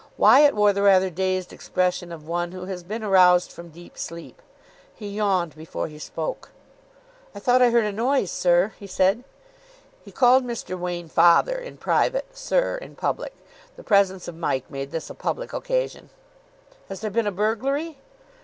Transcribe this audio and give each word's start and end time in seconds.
Wyatt 0.17 0.55
wore 0.55 0.73
the 0.73 0.81
rather 0.81 1.11
dazed 1.11 1.53
expression 1.53 2.11
of 2.11 2.27
one 2.27 2.53
who 2.53 2.65
has 2.65 2.81
been 2.81 3.03
aroused 3.03 3.51
from 3.51 3.69
deep 3.69 3.99
sleep. 3.99 4.41
He 4.95 5.07
yawned 5.09 5.55
before 5.55 5.87
he 5.89 5.99
spoke. 5.99 6.49
"I 7.35 7.39
thought 7.39 7.61
I 7.61 7.69
heard 7.69 7.85
a 7.85 7.91
noise, 7.91 8.31
sir," 8.31 8.73
he 8.79 8.87
said. 8.87 9.23
He 10.03 10.11
called 10.11 10.43
Mr. 10.43 10.75
Wain 10.75 11.07
"father" 11.07 11.55
in 11.55 11.77
private, 11.77 12.35
"sir" 12.35 12.77
in 12.77 12.95
public. 12.95 13.35
The 13.75 13.83
presence 13.83 14.27
of 14.27 14.33
Mike 14.35 14.71
made 14.71 14.89
this 14.89 15.11
a 15.11 15.13
public 15.13 15.53
occasion. 15.53 16.09
"Has 16.89 17.01
there 17.01 17.11
been 17.11 17.27
a 17.27 17.31
burglary?" 17.31 17.99